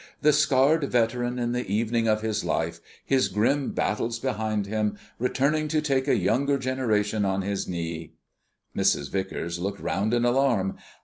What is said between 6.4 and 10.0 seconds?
generation on his knee" Mrs. Vicars looked